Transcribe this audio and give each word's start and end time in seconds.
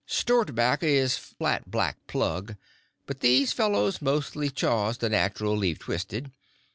Store 0.07 0.45
tobacco 0.45 0.87
is 0.87 1.15
flat 1.15 1.69
black 1.69 1.95
plug, 2.07 2.55
but 3.05 3.19
these 3.19 3.53
fellows 3.53 4.01
mostly 4.01 4.49
chaws 4.49 4.97
the 4.97 5.09
natural 5.09 5.55
leaf 5.55 5.77
twisted. 5.77 6.31